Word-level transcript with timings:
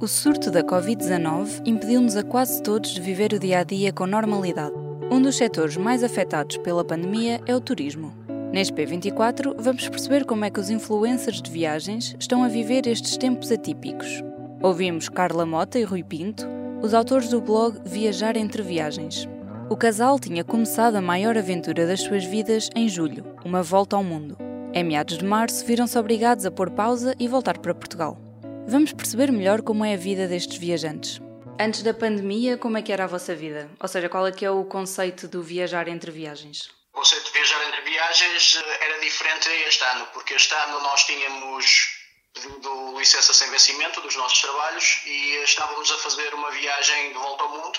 O 0.00 0.06
surto 0.06 0.48
da 0.48 0.62
Covid-19 0.62 1.62
impediu-nos 1.66 2.16
a 2.16 2.22
quase 2.22 2.62
todos 2.62 2.90
de 2.90 3.00
viver 3.00 3.32
o 3.32 3.38
dia 3.38 3.58
a 3.58 3.64
dia 3.64 3.92
com 3.92 4.06
normalidade. 4.06 4.72
Um 5.10 5.20
dos 5.20 5.36
setores 5.36 5.76
mais 5.76 6.04
afetados 6.04 6.56
pela 6.58 6.84
pandemia 6.84 7.40
é 7.46 7.56
o 7.56 7.60
turismo. 7.60 8.14
Neste 8.52 8.72
P24, 8.74 9.56
vamos 9.58 9.88
perceber 9.88 10.24
como 10.24 10.44
é 10.44 10.50
que 10.50 10.60
os 10.60 10.70
influencers 10.70 11.42
de 11.42 11.50
viagens 11.50 12.14
estão 12.16 12.44
a 12.44 12.48
viver 12.48 12.86
estes 12.86 13.16
tempos 13.16 13.50
atípicos. 13.50 14.22
Ouvimos 14.62 15.08
Carla 15.08 15.44
Mota 15.44 15.80
e 15.80 15.82
Rui 15.82 16.04
Pinto, 16.04 16.46
os 16.80 16.94
autores 16.94 17.28
do 17.28 17.40
blog 17.40 17.80
Viajar 17.84 18.36
entre 18.36 18.62
Viagens. 18.62 19.28
O 19.68 19.76
casal 19.76 20.20
tinha 20.20 20.44
começado 20.44 20.94
a 20.94 21.02
maior 21.02 21.36
aventura 21.36 21.88
das 21.88 22.02
suas 22.02 22.24
vidas 22.24 22.70
em 22.76 22.88
julho, 22.88 23.24
uma 23.44 23.64
volta 23.64 23.96
ao 23.96 24.04
mundo. 24.04 24.38
Em 24.72 24.84
meados 24.84 25.18
de 25.18 25.24
março, 25.24 25.66
viram-se 25.66 25.98
obrigados 25.98 26.46
a 26.46 26.52
pôr 26.52 26.70
pausa 26.70 27.16
e 27.18 27.26
voltar 27.26 27.58
para 27.58 27.74
Portugal. 27.74 28.27
Vamos 28.70 28.92
perceber 28.92 29.32
melhor 29.32 29.62
como 29.62 29.84
é 29.84 29.94
a 29.94 29.96
vida 29.96 30.28
destes 30.28 30.58
viajantes. 30.58 31.20
Antes 31.58 31.82
da 31.82 31.94
pandemia, 31.94 32.58
como 32.58 32.76
é 32.76 32.82
que 32.82 32.92
era 32.92 33.04
a 33.04 33.06
vossa 33.06 33.34
vida? 33.34 33.70
Ou 33.80 33.88
seja, 33.88 34.08
qual 34.08 34.26
é 34.26 34.32
que 34.32 34.44
é 34.44 34.50
o 34.50 34.64
conceito 34.64 35.26
do 35.26 35.42
viajar 35.42 35.88
entre 35.88 36.10
viagens? 36.10 36.70
O 36.92 36.98
conceito 36.98 37.24
de 37.24 37.32
viajar 37.32 37.66
entre 37.66 37.80
viagens 37.82 38.56
eh, 38.56 38.84
era 38.84 39.00
diferente 39.00 39.48
este 39.66 39.84
ano, 39.84 40.06
porque 40.12 40.34
este 40.34 40.54
ano 40.54 40.80
nós 40.80 41.04
tínhamos 41.04 41.64
pedido 42.34 42.98
licença 42.98 43.32
sem 43.32 43.50
vencimento 43.50 44.00
dos 44.02 44.14
nossos 44.16 44.40
trabalhos 44.40 45.00
e 45.06 45.42
estávamos 45.44 45.90
a 45.90 45.98
fazer 45.98 46.34
uma 46.34 46.50
viagem 46.50 47.08
de 47.08 47.18
volta 47.18 47.44
ao 47.44 47.50
mundo 47.50 47.78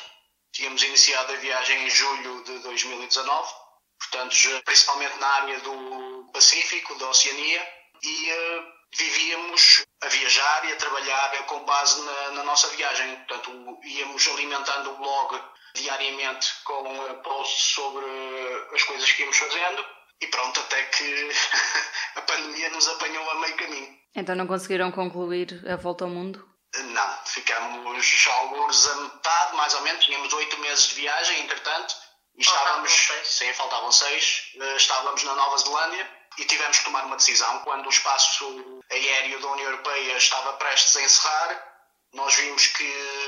Tínhamos 0.51 0.81
iniciado 0.83 1.33
a 1.33 1.37
viagem 1.37 1.85
em 1.85 1.89
julho 1.89 2.43
de 2.43 2.59
2019, 2.59 3.53
portanto, 3.99 4.35
principalmente 4.65 5.17
na 5.19 5.27
área 5.27 5.59
do 5.59 6.29
Pacífico, 6.33 6.95
da 6.95 7.09
Oceania, 7.09 7.67
e 8.01 8.31
uh, 8.31 8.63
vivíamos 8.97 9.85
viajar 10.29 10.65
e 10.65 10.71
a 10.71 10.75
trabalhar 10.75 11.45
com 11.47 11.65
base 11.65 12.01
na, 12.01 12.31
na, 12.31 12.43
nossa 12.43 12.67
viagem. 12.69 13.15
Portanto, 13.27 13.79
íamos 13.83 14.27
alimentando 14.27 14.91
o 14.91 14.97
blog 14.97 15.41
diariamente 15.73 16.47
com 16.63 16.83
uh, 16.83 17.23
posts 17.23 17.73
sobre 17.73 18.05
as 18.73 18.83
coisas 18.83 19.11
que 19.11 19.23
íamos 19.23 19.37
fazendo 19.37 19.85
e 20.21 20.27
pronto, 20.27 20.59
até 20.59 20.83
que 20.83 21.29
a 22.15 22.21
pandemia 22.21 22.69
nos 22.69 22.87
apanhou 22.87 23.29
a 23.31 23.35
meio 23.39 23.57
caminho. 23.57 23.99
Então 24.15 24.35
não 24.35 24.47
conseguiram 24.47 24.91
concluir 24.91 25.63
a 25.67 25.75
volta 25.75 26.03
ao 26.03 26.09
mundo? 26.09 26.47
Não, 26.75 27.19
ficamos 27.25 28.27
alguns 28.27 28.87
a 28.87 28.95
metade, 28.97 29.55
mais 29.55 29.73
ou 29.73 29.81
menos. 29.81 30.05
Tínhamos 30.05 30.31
oito 30.33 30.59
meses 30.59 30.89
de 30.89 30.95
viagem, 30.95 31.41
entretanto, 31.41 31.95
e 32.37 32.41
estávamos, 32.41 32.91
sim, 33.23 33.51
faltavam 33.53 33.91
seis, 33.91 34.51
eh, 34.59 34.75
estávamos 34.75 35.23
na 35.23 35.33
Nova 35.33 35.57
Zelândia 35.57 36.18
e 36.37 36.45
tivemos 36.45 36.79
que 36.79 36.85
tomar 36.85 37.05
uma 37.05 37.15
decisão. 37.15 37.59
Quando 37.59 37.85
o 37.85 37.89
espaço 37.89 38.81
aéreo 38.91 39.39
da 39.39 39.47
União 39.49 39.69
Europeia 39.69 40.17
estava 40.17 40.53
prestes 40.53 40.95
a 40.95 41.01
encerrar, 41.01 41.65
nós 42.13 42.35
vimos 42.35 42.67
que 42.67 42.83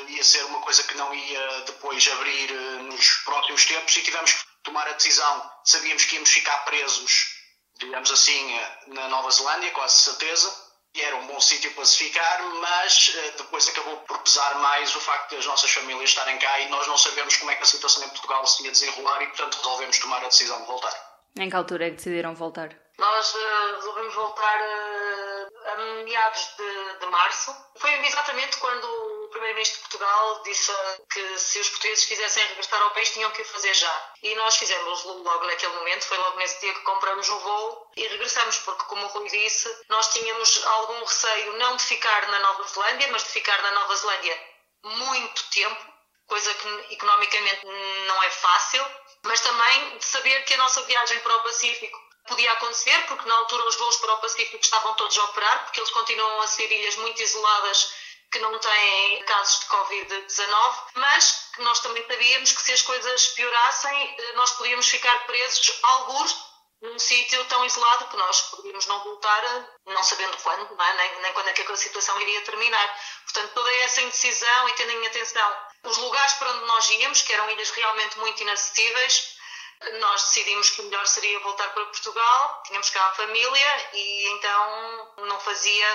ia 0.09 0.23
ser 0.23 0.43
uma 0.45 0.59
coisa 0.61 0.83
que 0.83 0.95
não 0.95 1.13
ia 1.13 1.61
depois 1.61 2.07
abrir 2.07 2.51
eh, 2.51 2.81
nos 2.83 3.09
próximos 3.25 3.65
tempos 3.65 3.95
e 3.95 4.01
tivemos 4.01 4.33
que 4.33 4.43
tomar 4.63 4.87
a 4.87 4.93
decisão. 4.93 5.51
Sabíamos 5.63 6.05
que 6.05 6.15
íamos 6.15 6.31
ficar 6.31 6.57
presos, 6.65 7.35
digamos 7.79 8.09
assim, 8.09 8.57
eh, 8.57 8.79
na 8.87 9.07
Nova 9.07 9.29
Zelândia, 9.29 9.69
quase 9.71 9.99
certeza 9.99 10.71
e 10.93 11.01
era 11.01 11.15
um 11.15 11.27
bom 11.27 11.39
sítio 11.39 11.71
para 11.71 11.85
se 11.85 11.97
ficar, 11.97 12.41
mas 12.59 13.07
uh, 13.15 13.37
depois 13.37 13.67
acabou 13.69 13.97
por 13.97 14.17
pesar 14.19 14.55
mais 14.59 14.93
o 14.95 14.99
facto 14.99 15.29
de 15.29 15.37
as 15.37 15.45
nossas 15.45 15.71
famílias 15.71 16.09
estarem 16.09 16.37
cá 16.37 16.59
e 16.59 16.69
nós 16.69 16.85
não 16.87 16.97
sabemos 16.97 17.37
como 17.37 17.51
é 17.51 17.55
que 17.55 17.63
a 17.63 17.65
situação 17.65 18.03
em 18.03 18.09
Portugal 18.09 18.45
se 18.45 18.63
ia 18.63 18.71
desenrolar 18.71 19.21
e, 19.21 19.27
portanto, 19.27 19.55
resolvemos 19.57 19.97
tomar 19.99 20.23
a 20.23 20.27
decisão 20.27 20.59
de 20.59 20.67
voltar. 20.67 20.93
Em 21.39 21.49
que 21.49 21.55
altura 21.55 21.87
é 21.87 21.89
que 21.91 21.95
decidiram 21.95 22.35
voltar? 22.35 22.77
Nós 23.01 23.33
uh, 23.33 23.75
resolvemos 23.77 24.13
voltar 24.13 24.61
uh, 24.61 25.69
a 25.71 25.75
meados 26.03 26.55
de, 26.55 26.99
de 26.99 27.05
março. 27.07 27.51
Foi 27.79 27.91
exatamente 28.05 28.57
quando 28.57 29.27
Primeiro-Ministro 29.31 29.77
de 29.77 29.89
Portugal 29.89 30.43
disse 30.43 30.71
que 31.11 31.39
se 31.39 31.59
os 31.59 31.69
portugueses 31.69 32.05
quisessem 32.05 32.45
regressar 32.45 32.79
ao 32.79 32.91
país 32.91 33.11
tinham 33.11 33.31
que 33.31 33.41
o 33.41 33.45
fazer 33.45 33.73
já. 33.73 34.13
E 34.21 34.35
nós 34.35 34.55
fizemos 34.55 35.03
logo 35.03 35.45
naquele 35.45 35.73
momento, 35.73 36.05
foi 36.05 36.17
logo 36.19 36.37
nesse 36.37 36.59
dia 36.59 36.75
que 36.75 36.81
compramos 36.81 37.27
o 37.27 37.39
voo 37.39 37.91
e 37.97 38.07
regressamos, 38.07 38.59
porque, 38.59 38.83
como 38.83 39.03
o 39.03 39.09
Rui 39.09 39.29
disse, 39.29 39.83
nós 39.89 40.13
tínhamos 40.13 40.63
algum 40.63 40.99
receio 40.99 41.53
não 41.57 41.75
de 41.77 41.83
ficar 41.83 42.27
na 42.27 42.39
Nova 42.39 42.63
Zelândia, 42.67 43.07
mas 43.11 43.23
de 43.23 43.29
ficar 43.29 43.59
na 43.63 43.71
Nova 43.71 43.95
Zelândia 43.95 44.47
muito 44.83 45.43
tempo, 45.49 45.93
coisa 46.27 46.53
que 46.53 46.93
economicamente 46.93 47.65
não 47.65 48.21
é 48.21 48.29
fácil, 48.29 48.85
mas 49.23 49.41
também 49.41 49.97
de 49.97 50.05
saber 50.05 50.45
que 50.45 50.53
a 50.53 50.57
nossa 50.57 50.83
viagem 50.83 51.19
para 51.21 51.35
o 51.37 51.43
Pacífico 51.43 52.10
podia 52.31 52.51
acontecer, 52.53 53.05
porque 53.07 53.27
na 53.27 53.35
altura 53.35 53.67
os 53.67 53.75
voos 53.75 53.97
para 53.97 54.13
o 54.13 54.17
Pacífico 54.19 54.63
estavam 54.63 54.93
todos 54.95 55.17
a 55.17 55.23
operar, 55.25 55.65
porque 55.65 55.81
eles 55.81 55.91
continuam 55.91 56.41
a 56.41 56.47
ser 56.47 56.71
ilhas 56.71 56.95
muito 56.95 57.21
isoladas 57.21 57.93
que 58.31 58.39
não 58.39 58.57
têm 58.57 59.23
casos 59.25 59.59
de 59.59 59.65
Covid-19, 59.65 60.75
mas 60.95 61.49
que 61.53 61.61
nós 61.61 61.81
também 61.81 62.05
sabíamos 62.07 62.53
que 62.53 62.61
se 62.61 62.71
as 62.71 62.81
coisas 62.81 63.27
piorassem, 63.27 64.15
eh, 64.17 64.33
nós 64.33 64.51
podíamos 64.51 64.87
ficar 64.87 65.25
presos 65.25 65.73
alguns 65.83 66.51
num 66.81 66.97
sítio 66.97 67.43
tão 67.45 67.63
isolado 67.65 68.07
que 68.07 68.17
nós 68.17 68.41
poderíamos 68.49 68.87
não 68.87 69.03
voltar, 69.03 69.69
não 69.85 70.01
sabendo 70.01 70.35
quando, 70.37 70.73
não 70.75 70.83
é? 70.83 70.93
nem, 70.93 71.21
nem 71.21 71.33
quando 71.33 71.49
é 71.49 71.53
que 71.53 71.69
a 71.69 71.75
situação 71.75 72.19
iria 72.21 72.41
terminar. 72.41 72.99
Portanto, 73.25 73.53
toda 73.53 73.71
essa 73.75 74.01
indecisão 74.01 74.69
e 74.69 74.73
tendo 74.73 74.91
em 74.91 75.07
atenção 75.07 75.57
os 75.83 75.97
lugares 75.97 76.33
para 76.33 76.49
onde 76.51 76.65
nós 76.65 76.89
íamos, 76.89 77.21
que 77.21 77.33
eram 77.33 77.49
ilhas 77.51 77.69
realmente 77.71 78.17
muito 78.17 78.41
inacessíveis, 78.41 79.30
nós 79.99 80.21
decidimos 80.23 80.69
que 80.69 80.81
o 80.81 80.85
melhor 80.85 81.05
seria 81.07 81.39
voltar 81.39 81.69
para 81.73 81.85
Portugal, 81.85 82.61
tínhamos 82.65 82.89
cá 82.89 83.05
a 83.05 83.13
família 83.13 83.89
e 83.93 84.29
então 84.33 85.25
não 85.27 85.39
fazia 85.39 85.85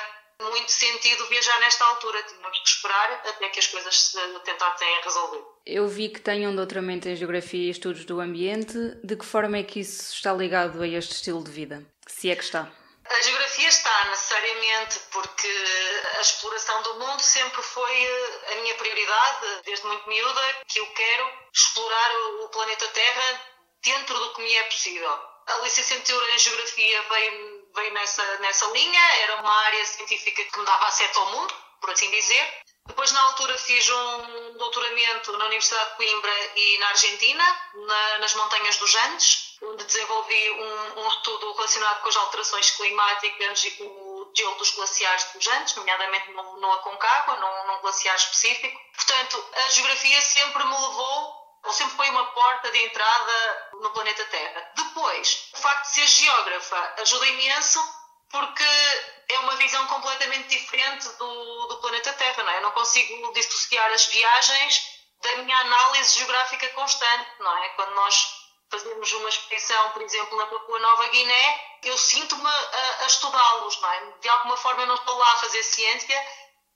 muito 0.42 0.70
sentido 0.70 1.26
viajar 1.26 1.58
nesta 1.60 1.84
altura. 1.84 2.22
Tínhamos 2.22 2.58
que 2.58 2.68
esperar 2.68 3.22
até 3.26 3.48
que 3.48 3.58
as 3.58 3.66
coisas 3.66 3.98
se 3.98 4.18
tentassem 4.40 5.00
resolver. 5.02 5.42
Eu 5.64 5.88
vi 5.88 6.08
que 6.08 6.20
têm 6.20 6.46
um 6.46 6.54
doutoramento 6.54 7.08
em 7.08 7.16
Geografia 7.16 7.66
e 7.66 7.70
Estudos 7.70 8.04
do 8.04 8.20
Ambiente. 8.20 8.76
De 9.02 9.16
que 9.16 9.24
forma 9.24 9.58
é 9.58 9.62
que 9.62 9.80
isso 9.80 10.12
está 10.12 10.32
ligado 10.32 10.82
a 10.82 10.86
este 10.86 11.14
estilo 11.14 11.42
de 11.42 11.50
vida? 11.50 11.84
Se 12.06 12.30
é 12.30 12.36
que 12.36 12.44
está? 12.44 12.70
A 13.08 13.20
geografia 13.22 13.68
está 13.68 14.04
necessariamente 14.06 14.98
porque 15.12 15.48
a 16.18 16.20
exploração 16.20 16.82
do 16.82 16.94
mundo 16.98 17.20
sempre 17.20 17.62
foi 17.62 18.02
eh, 18.02 18.52
a 18.52 18.54
minha 18.62 18.74
prioridade, 18.74 19.62
desde 19.64 19.86
muito 19.86 20.08
miúda, 20.08 20.40
que 20.66 20.80
eu 20.80 20.86
quero 20.86 21.30
explorar 21.52 22.10
o 22.42 22.48
planeta 22.48 22.84
Terra 22.88 23.40
dentro 23.82 24.18
do 24.18 24.34
que 24.34 24.42
me 24.42 24.54
é 24.54 24.64
possível. 24.64 25.20
A 25.46 25.56
licenciatura 25.58 26.30
em 26.32 26.38
Geografia 26.38 27.02
veio 27.02 27.66
veio 27.76 27.92
nessa, 27.92 28.38
nessa 28.38 28.66
linha, 28.68 29.00
era 29.22 29.36
uma 29.36 29.52
área 29.52 29.84
científica 29.84 30.42
que 30.42 30.58
me 30.58 30.64
dava 30.64 30.86
acesso 30.86 31.20
ao 31.20 31.30
mundo, 31.32 31.54
por 31.80 31.90
assim 31.90 32.10
dizer. 32.10 32.60
Depois, 32.86 33.12
na 33.12 33.20
altura, 33.20 33.56
fiz 33.58 33.88
um 33.90 34.56
doutoramento 34.56 35.36
na 35.36 35.46
Universidade 35.46 35.90
de 35.90 35.96
Coimbra 35.96 36.32
e 36.56 36.78
na 36.78 36.88
Argentina, 36.88 37.60
na, 37.74 38.18
nas 38.18 38.34
Montanhas 38.34 38.76
dos 38.76 38.94
Andes, 38.94 39.56
onde 39.62 39.84
desenvolvi 39.84 40.50
um, 40.50 41.00
um, 41.00 41.08
estudo 41.08 41.52
relacionado 41.52 42.00
com 42.00 42.08
as 42.08 42.16
alterações 42.16 42.70
climáticas 42.70 43.64
e 43.64 43.70
com 43.72 43.84
o 43.84 44.32
gelo 44.34 44.54
dos 44.54 44.70
glaciares 44.70 45.24
dos 45.34 45.46
Andes, 45.48 45.74
nomeadamente 45.74 46.30
no, 46.30 46.56
no 46.58 46.72
Aconcagua, 46.72 47.36
num, 47.36 47.72
num 47.72 47.80
glaciar 47.80 48.14
específico. 48.14 48.80
Portanto, 48.94 49.44
a 49.52 49.68
geografia 49.70 50.20
sempre 50.22 50.64
me 50.64 50.74
levou 50.74 51.45
ou 51.66 51.72
sempre 51.72 51.96
foi 51.96 52.08
uma 52.10 52.24
porta 52.26 52.70
de 52.70 52.84
entrada 52.84 53.68
no 53.80 53.90
planeta 53.90 54.24
Terra. 54.26 54.70
Depois, 54.76 55.50
o 55.52 55.58
facto 55.58 55.82
de 55.82 55.94
ser 55.94 56.06
geógrafa 56.06 56.94
ajuda 56.98 57.26
imenso 57.26 57.96
porque 58.30 58.64
é 59.28 59.38
uma 59.40 59.56
visão 59.56 59.86
completamente 59.86 60.48
diferente 60.48 61.08
do, 61.10 61.66
do 61.66 61.76
planeta 61.78 62.12
Terra, 62.14 62.42
não 62.42 62.52
é? 62.52 62.56
Eu 62.58 62.62
não 62.62 62.72
consigo 62.72 63.32
dissociar 63.32 63.90
as 63.92 64.06
viagens 64.06 64.96
da 65.22 65.36
minha 65.36 65.58
análise 65.58 66.18
geográfica 66.18 66.68
constante, 66.70 67.30
não 67.40 67.56
é? 67.58 67.68
Quando 67.70 67.94
nós 67.94 68.46
fazemos 68.70 69.12
uma 69.12 69.28
expedição, 69.28 69.90
por 69.90 70.02
exemplo, 70.02 70.36
na 70.36 70.46
Papua 70.46 70.78
Nova 70.78 71.08
Guiné, 71.08 71.78
eu 71.84 71.96
sinto-me 71.96 72.46
a, 72.46 72.96
a 73.02 73.06
estudá-los, 73.06 73.80
não 73.80 73.92
é? 73.92 74.12
De 74.20 74.28
alguma 74.28 74.56
forma 74.56 74.82
eu 74.82 74.86
não 74.86 74.96
estou 74.96 75.16
lá 75.16 75.32
a 75.32 75.36
fazer 75.36 75.62
ciência, 75.62 76.26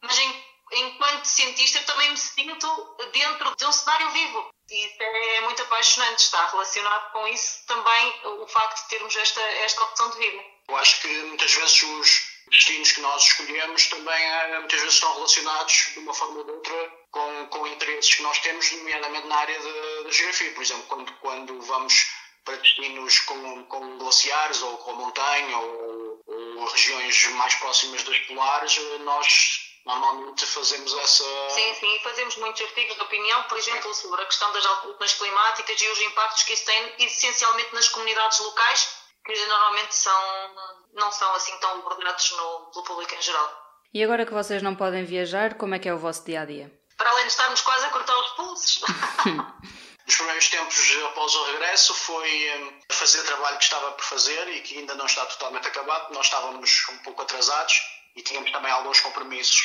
mas 0.02 0.18
em, 0.18 0.44
enquanto 0.72 1.24
cientista 1.24 1.78
eu 1.78 1.86
também 1.86 2.10
me 2.10 2.16
sinto 2.16 2.96
dentro 3.12 3.56
de 3.56 3.66
um 3.66 3.72
cenário 3.72 4.10
vivo. 4.10 4.50
E 4.70 4.96
é 5.00 5.40
muito 5.40 5.62
apaixonante, 5.62 6.20
está 6.20 6.46
relacionado 6.46 7.10
com 7.10 7.26
isso 7.26 7.66
também 7.66 8.20
o 8.24 8.46
facto 8.46 8.82
de 8.84 8.88
termos 8.88 9.16
esta, 9.16 9.40
esta 9.40 9.82
opção 9.82 10.10
de 10.10 10.18
vida. 10.18 10.44
Eu 10.68 10.76
acho 10.76 11.00
que 11.00 11.08
muitas 11.08 11.52
vezes 11.52 11.82
os, 11.82 12.30
destinos 12.50 12.92
que 12.92 13.00
nós 13.00 13.22
escolhemos 13.22 13.86
também 13.86 14.22
eh, 14.24 14.58
muitas 14.58 14.80
vezes 14.80 14.94
estão 14.94 15.14
relacionados 15.14 15.90
de 15.92 15.98
uma 16.00 16.12
forma 16.12 16.38
ou 16.38 16.44
de 16.44 16.50
outra 16.50 16.92
com, 17.10 17.46
com 17.46 17.66
interesses 17.66 18.14
que 18.14 18.22
nós 18.22 18.38
temos, 18.40 18.70
nomeadamente 18.72 19.26
na 19.26 19.36
área 19.36 19.58
da 19.58 20.10
geografia. 20.10 20.52
Por 20.52 20.62
exemplo, 20.62 20.84
quando, 20.88 21.12
quando 21.14 21.60
vamos 21.62 22.10
para 22.44 22.56
destinos 22.56 23.18
com, 23.20 23.64
com 23.66 23.98
glaciares 23.98 24.62
ou 24.62 24.78
com 24.78 24.94
montanha 24.94 25.58
ou, 25.58 26.22
ou 26.26 26.64
regiões 26.66 27.26
mais 27.30 27.54
próximas 27.56 28.02
das 28.02 28.18
polares, 28.20 28.78
eh, 28.78 28.98
nós 28.98 29.69
normalmente 29.84 30.46
fazemos 30.46 30.92
essa. 30.94 31.24
Sim, 31.50 31.74
sim, 31.74 31.96
e 31.96 31.98
fazemos 32.00 32.36
muitos 32.36 32.62
artigos 32.62 32.96
de 32.96 33.02
opinião, 33.02 33.42
por 33.44 33.58
exemplo, 33.58 33.92
sobre 33.94 34.22
a 34.22 34.26
questão 34.26 34.52
das 34.52 34.64
alterações 34.64 35.14
climáticas 35.14 35.80
e 35.80 35.88
os 35.88 36.00
impactos 36.00 36.42
que 36.42 36.52
isso 36.52 36.64
tem 36.64 36.94
essencialmente 36.98 37.74
nas 37.74 37.88
comunidades 37.88 38.38
locais, 38.40 38.88
que 39.24 39.46
normalmente 39.46 39.94
são, 39.94 40.54
não 40.94 41.10
são 41.10 41.32
assim 41.34 41.56
tão 41.58 41.78
abordados 41.78 42.30
no, 42.32 42.70
pelo 42.72 42.84
público 42.84 43.14
em 43.14 43.22
geral. 43.22 43.70
E 43.92 44.04
agora 44.04 44.24
que 44.24 44.32
vocês 44.32 44.62
não 44.62 44.76
podem 44.76 45.04
viajar, 45.04 45.54
como 45.54 45.74
é 45.74 45.78
que 45.78 45.88
é 45.88 45.94
o 45.94 45.98
vosso 45.98 46.24
dia 46.24 46.42
a 46.42 46.44
dia? 46.44 46.70
Para 46.96 47.10
além 47.10 47.24
de 47.24 47.32
estarmos 47.32 47.60
quase 47.62 47.86
a 47.86 47.90
cortar 47.90 48.16
os 48.18 48.30
pulsos. 48.32 48.80
Nos 50.06 50.16
primeiros 50.16 50.48
tempos 50.48 50.96
após 51.06 51.34
o 51.34 51.44
regresso 51.52 51.94
foi 51.94 52.50
hum, 52.56 52.80
fazer 52.90 53.22
trabalho 53.22 53.58
que 53.58 53.64
estava 53.64 53.92
por 53.92 54.04
fazer 54.04 54.48
e 54.48 54.60
que 54.60 54.78
ainda 54.78 54.94
não 54.94 55.06
está 55.06 55.24
totalmente 55.26 55.68
acabado. 55.68 56.12
Nós 56.12 56.26
estávamos 56.26 56.86
um 56.90 56.98
pouco 56.98 57.22
atrasados 57.22 57.80
e 58.16 58.22
tínhamos 58.22 58.50
também 58.50 58.70
alguns 58.70 59.00
compromissos 59.00 59.60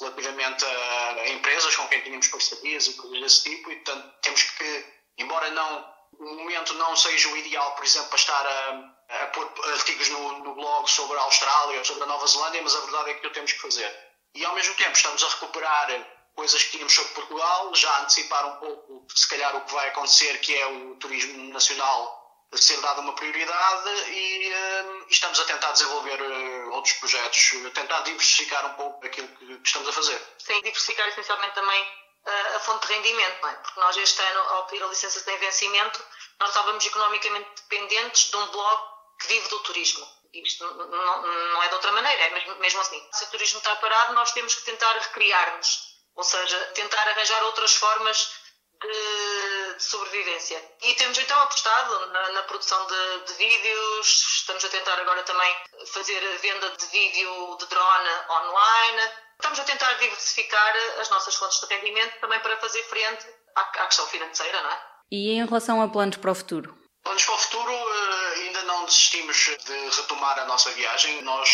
relativamente 0.00 0.64
a, 0.64 1.28
empresas 1.28 1.74
com 1.76 1.88
quem 1.88 2.00
tínhamos 2.02 2.28
parcerias 2.28 2.86
e 2.86 2.94
coisas 2.94 3.20
desse 3.20 3.42
tipo, 3.44 3.70
e 3.70 3.76
portanto 3.76 4.14
temos 4.22 4.42
que, 4.42 4.86
embora 5.18 5.50
não 5.50 5.98
o 6.18 6.34
momento 6.34 6.74
não 6.74 6.96
seja 6.96 7.28
o 7.28 7.36
ideal, 7.36 7.74
por 7.74 7.84
exemplo, 7.84 8.08
para 8.08 8.18
estar 8.18 8.46
a, 8.46 9.22
a 9.22 9.26
pôr 9.28 9.52
artigos 9.72 10.08
no, 10.08 10.38
no 10.38 10.54
blog 10.54 10.90
sobre 10.90 11.16
a 11.16 11.22
Austrália 11.22 11.78
ou 11.78 11.84
sobre 11.84 12.02
a 12.02 12.06
Nova 12.06 12.26
Zelândia, 12.26 12.62
mas 12.62 12.74
a 12.74 12.80
verdade 12.80 13.10
é 13.10 13.14
que 13.14 13.26
o 13.26 13.30
temos 13.30 13.52
que 13.52 13.60
fazer. 13.60 13.94
E 14.34 14.44
ao 14.44 14.54
mesmo 14.54 14.74
tempo 14.74 14.92
estamos 14.92 15.22
a 15.22 15.28
recuperar 15.28 16.06
coisas 16.34 16.62
que 16.62 16.70
tínhamos 16.70 16.94
sobre 16.94 17.12
Portugal, 17.14 17.74
já 17.74 18.00
antecipar 18.00 18.46
um 18.46 18.56
pouco, 18.56 19.06
se 19.14 19.28
calhar, 19.28 19.54
o 19.56 19.60
que 19.62 19.72
vai 19.72 19.88
acontecer, 19.88 20.38
que 20.40 20.54
é 20.54 20.66
o 20.66 20.96
turismo 20.96 21.52
nacional 21.52 22.17
ser 22.56 22.80
dado 22.80 23.02
uma 23.02 23.12
prioridade 23.12 24.10
e, 24.10 24.52
uh, 24.52 25.06
estamos 25.08 25.38
a 25.38 25.44
tentar 25.44 25.72
desenvolver 25.72 26.20
uh, 26.20 26.70
outros 26.72 26.94
projetos, 26.94 27.50
tentar 27.74 28.00
diversificar 28.00 28.64
um 28.66 28.74
pouco 28.74 29.06
aquilo 29.06 29.28
que, 29.28 29.58
que 29.58 29.66
estamos 29.66 29.88
a 29.88 29.92
fazer. 29.92 30.20
Sim, 30.38 30.62
diversificar 30.62 31.08
essencialmente 31.08 31.54
também 31.54 31.82
uh, 31.82 32.56
a 32.56 32.60
fonte 32.60 32.86
de 32.86 32.94
rendimento, 32.94 33.42
não 33.42 33.48
é? 33.50 33.54
porque 33.54 33.80
nós 33.80 33.96
este 33.96 34.22
ano, 34.22 34.40
ao 34.40 34.66
pedir 34.66 34.82
a 34.82 34.86
licença 34.86 35.20
sem 35.20 35.36
vencimento, 35.38 36.02
nós 36.40 36.48
estávamos 36.48 36.84
economicamente 36.86 37.50
dependentes 37.62 38.30
de 38.30 38.36
um 38.36 38.46
blog 38.46 38.82
que 39.20 39.28
vive 39.28 39.48
do 39.48 39.60
turismo. 39.60 40.06
Isto 40.32 40.64
não, 40.64 41.22
não 41.22 41.62
é 41.62 41.68
de 41.68 41.74
outra 41.74 41.90
maneira, 41.92 42.22
é 42.22 42.30
mesmo, 42.30 42.54
mesmo 42.56 42.80
assim. 42.80 43.08
Se 43.12 43.24
o 43.24 43.26
turismo 43.28 43.58
está 43.58 43.74
parado, 43.76 44.12
nós 44.14 44.32
temos 44.32 44.54
que 44.54 44.62
tentar 44.62 44.92
recriar-nos, 44.92 45.96
ou 46.14 46.22
seja, 46.22 46.58
tentar 46.74 47.08
arranjar 47.08 47.42
outras 47.44 47.74
formas 47.74 48.37
de, 48.80 49.74
de, 49.74 49.82
sobrevivência. 49.82 50.62
E 50.82 50.94
temos 50.94 51.18
então 51.18 51.40
apostado 51.40 52.06
na, 52.06 52.32
na 52.32 52.42
produção 52.44 52.86
de, 52.86 53.24
de, 53.26 53.32
vídeos, 53.34 54.06
estamos 54.36 54.64
a 54.64 54.68
tentar 54.68 54.98
agora 55.00 55.22
também 55.24 55.54
fazer 55.92 56.18
a 56.18 56.38
venda 56.38 56.70
de 56.76 56.86
vídeo 56.86 57.56
de 57.58 57.66
drone 57.66 58.10
online. 58.30 59.10
Estamos 59.34 59.60
a 59.60 59.64
tentar 59.64 59.92
diversificar 59.94 60.74
as 61.00 61.10
nossas 61.10 61.34
fontes 61.34 61.60
de 61.60 61.66
rendimento 61.66 62.20
também 62.20 62.40
para 62.40 62.56
fazer 62.58 62.82
frente 62.84 63.26
à, 63.56 63.60
à 63.60 63.86
questão 63.86 64.06
financeira, 64.06 64.62
não 64.62 64.70
é? 64.70 64.82
E 65.10 65.30
em 65.30 65.46
relação 65.46 65.80
a 65.80 65.88
planos 65.88 66.16
para 66.16 66.32
o 66.32 66.34
futuro? 66.34 66.76
Planos 67.02 67.24
para 67.24 67.34
o 67.34 67.38
futuro, 67.38 67.72
eh, 67.72 68.34
ainda 68.40 68.62
não 68.64 68.84
desistimos 68.84 69.36
de 69.64 69.96
retomar 69.96 70.38
a 70.38 70.44
nossa 70.44 70.70
viagem. 70.72 71.22
Nós 71.22 71.48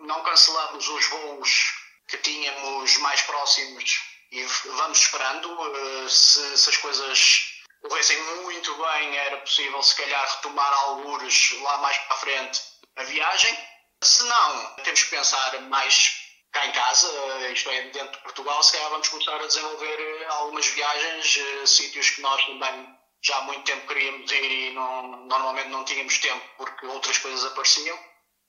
não 0.00 0.22
cancelamos 0.22 0.86
os 0.88 1.06
voos 1.08 1.72
que 2.08 2.18
tínhamos 2.18 2.96
mais 2.98 3.22
próximos 3.22 4.11
e 4.32 4.44
vamos 4.44 4.98
esperando. 4.98 5.76
Eh, 5.76 6.08
se, 6.08 6.56
se 6.56 6.70
as 6.70 6.76
coisas 6.78 7.62
corressem 7.82 8.20
muito 8.42 8.74
bem, 8.74 9.16
era 9.16 9.36
possível 9.38 9.82
se 9.82 9.94
calhar 9.96 10.36
retomar 10.36 10.72
algures 10.72 11.52
lá 11.60 11.78
mais 11.78 11.96
para 11.98 12.16
a 12.16 12.18
frente 12.18 12.60
a 12.96 13.02
viagem. 13.04 13.56
Se 14.02 14.24
não, 14.24 14.74
temos 14.82 15.04
que 15.04 15.10
pensar 15.10 15.60
mais 15.62 16.20
cá 16.50 16.66
em 16.66 16.72
casa, 16.72 17.08
eh, 17.42 17.52
isto 17.52 17.70
é, 17.70 17.82
dentro 17.90 18.12
de 18.12 18.22
Portugal, 18.22 18.62
se 18.62 18.72
calhar 18.72 18.90
vamos 18.90 19.08
começar 19.08 19.36
a 19.36 19.46
desenvolver 19.46 20.00
eh, 20.00 20.26
algumas 20.28 20.66
viagens, 20.66 21.38
sítios 21.66 22.10
que 22.10 22.22
nós 22.22 22.44
também 22.46 22.98
já 23.22 23.36
há 23.36 23.42
muito 23.42 23.64
tempo 23.64 23.86
queríamos 23.86 24.30
ir 24.32 24.50
e 24.50 24.70
não, 24.72 25.26
normalmente 25.26 25.68
não 25.68 25.84
tínhamos 25.84 26.18
tempo 26.18 26.44
porque 26.56 26.86
outras 26.86 27.18
coisas 27.18 27.44
apareciam, 27.44 27.98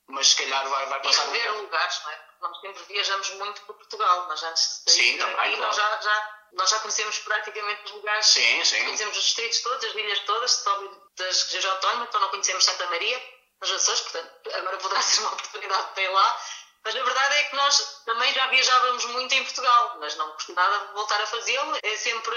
mas 0.07 0.29
se 0.29 0.37
calhar 0.37 0.67
vai, 0.67 0.85
vai 0.87 1.01
passar. 1.01 1.27
E 1.27 1.31
ver 1.31 1.51
lugares, 1.51 2.01
não 2.03 2.11
é? 2.11 2.22
Nós 2.43 2.59
sempre 2.59 2.83
viajamos 2.83 3.29
muito 3.31 3.61
por 3.61 3.75
Portugal. 3.75 4.27
Nós 4.27 4.43
antes 4.43 4.83
de 4.85 4.91
sim, 4.91 5.17
também, 5.17 5.57
nós, 5.57 5.75
já, 5.75 6.01
já, 6.01 6.39
nós 6.53 6.69
já 6.69 6.79
conhecemos 6.79 7.17
praticamente 7.19 7.85
os 7.85 7.91
lugares. 7.91 8.25
Sim, 8.27 8.65
sim. 8.65 8.83
Conhecemos 8.83 9.17
os 9.17 9.23
distritos 9.23 9.59
todos, 9.61 9.83
as 9.85 9.95
ilhas 9.95 10.19
todas, 10.19 10.51
só 10.51 10.83
das 11.17 11.43
regiões 11.43 11.65
autónomas, 11.65 12.09
então 12.09 12.21
não 12.21 12.29
conhecemos 12.29 12.63
Santa 12.63 12.85
Maria, 12.87 13.23
nas 13.61 13.71
Açores, 13.71 14.01
portanto 14.01 14.55
agora 14.55 14.77
poderá 14.77 15.01
ser 15.01 15.21
uma 15.21 15.33
oportunidade 15.33 15.93
para 15.93 16.03
ir 16.03 16.09
lá. 16.09 16.41
Mas 16.85 16.95
a 16.97 17.03
verdade 17.03 17.35
é 17.35 17.43
que 17.45 17.55
nós 17.55 18.01
também 18.05 18.33
já 18.33 18.45
viajávamos 18.47 19.05
muito 19.05 19.33
em 19.33 19.43
Portugal, 19.43 19.95
mas 20.01 20.15
não 20.17 20.29
custa 20.33 20.51
nada 20.51 20.91
voltar 20.93 21.21
a 21.21 21.27
fazê-lo. 21.27 21.77
É 21.81 21.95
sempre 21.95 22.35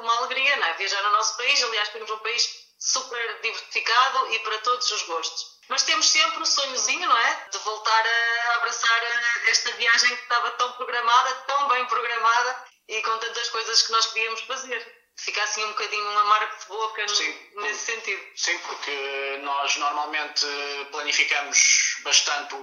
uma 0.00 0.18
alegria, 0.18 0.54
não 0.56 0.66
é? 0.66 0.74
Viajar 0.74 1.02
no 1.02 1.12
nosso 1.12 1.34
país. 1.38 1.62
Aliás, 1.62 1.88
temos 1.88 2.10
um 2.10 2.18
país 2.18 2.66
super 2.78 3.40
diversificado 3.40 4.34
e 4.34 4.38
para 4.40 4.58
todos 4.58 4.90
os 4.90 5.02
gostos. 5.04 5.49
Mas 5.70 5.84
temos 5.84 6.06
sempre 6.10 6.42
o 6.42 6.46
sonhozinho, 6.46 7.08
não 7.08 7.16
é? 7.16 7.48
De 7.48 7.58
voltar 7.58 8.04
a 8.06 8.54
abraçar 8.56 9.02
esta 9.46 9.70
viagem 9.72 10.16
que 10.16 10.22
estava 10.24 10.50
tão 10.50 10.72
programada, 10.72 11.32
tão 11.46 11.68
bem 11.68 11.86
programada 11.86 12.64
e 12.88 13.00
com 13.02 13.16
tantas 13.18 13.48
coisas 13.50 13.82
que 13.82 13.92
nós 13.92 14.06
queríamos 14.06 14.40
fazer. 14.42 15.00
Fica 15.16 15.40
assim 15.44 15.64
um 15.64 15.68
bocadinho 15.68 16.04
um 16.04 16.18
amargo 16.18 16.58
de 16.58 16.66
boca 16.66 17.08
Sim, 17.08 17.50
nesse 17.56 17.92
sentido. 17.92 18.20
Sim, 18.34 18.58
porque 18.58 19.38
nós 19.42 19.76
normalmente 19.76 20.44
planificamos 20.90 22.00
bastante. 22.02 22.56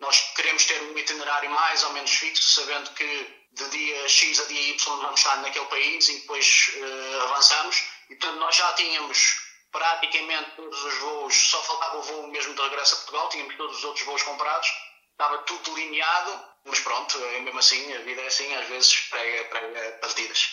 Nós 0.00 0.32
queremos 0.34 0.64
ter 0.64 0.80
um 0.84 0.96
itinerário 0.96 1.50
mais 1.50 1.84
ou 1.84 1.92
menos 1.92 2.10
fixo, 2.10 2.60
sabendo 2.60 2.90
que 2.94 3.46
de 3.52 3.68
dia 3.68 4.08
X 4.08 4.40
a 4.40 4.44
dia 4.44 4.70
Y 4.70 4.96
vamos 5.02 5.20
estar 5.20 5.36
naquele 5.42 5.66
país 5.66 6.08
e 6.08 6.20
depois 6.20 6.70
uh, 6.76 7.22
avançamos. 7.24 7.82
E 8.08 8.16
portanto 8.16 8.38
nós 8.38 8.56
já 8.56 8.72
tínhamos 8.72 9.47
praticamente 9.72 10.50
todos 10.56 10.82
os 10.84 10.98
voos, 10.98 11.34
só 11.34 11.62
faltava 11.62 11.98
o 11.98 12.02
voo 12.02 12.28
mesmo 12.28 12.54
de 12.54 12.62
regresso 12.62 12.94
a 12.94 12.98
Portugal, 12.98 13.28
tínhamos 13.28 13.56
todos 13.56 13.78
os 13.78 13.84
outros 13.84 14.04
voos 14.06 14.22
comprados, 14.22 14.68
estava 15.12 15.38
tudo 15.38 15.74
delineado, 15.74 16.30
mas 16.64 16.80
pronto, 16.80 17.18
é 17.18 17.40
mesmo 17.40 17.58
assim, 17.58 17.92
a 17.94 17.98
vida 18.00 18.20
é 18.22 18.26
assim, 18.26 18.54
às 18.54 18.68
vezes 18.68 18.94
prega, 19.10 19.44
prega 19.44 19.98
partidas. 20.00 20.48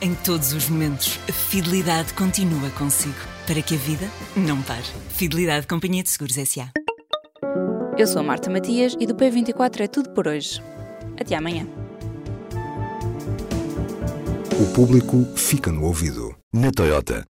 Em 0.00 0.14
todos 0.16 0.52
os 0.52 0.68
momentos, 0.68 1.18
a 1.28 1.32
fidelidade 1.32 2.12
continua 2.14 2.70
consigo, 2.70 3.14
para 3.46 3.62
que 3.62 3.74
a 3.74 3.78
vida 3.78 4.10
não 4.36 4.60
pare. 4.62 4.82
Fidelidade 5.16 5.66
Companhia 5.66 6.02
de 6.02 6.10
Seguros 6.10 6.36
S.A. 6.36 6.72
Eu 7.96 8.06
sou 8.06 8.20
a 8.20 8.24
Marta 8.24 8.50
Matias 8.50 8.96
e 8.98 9.06
do 9.06 9.14
P24 9.14 9.80
é 9.80 9.86
tudo 9.86 10.12
por 10.12 10.26
hoje. 10.26 10.60
Até 11.20 11.36
amanhã. 11.36 11.66
O 14.60 14.74
público 14.74 15.24
fica 15.36 15.70
no 15.70 15.84
ouvido. 15.84 16.36
Na 16.52 16.72
Toyota. 16.72 17.24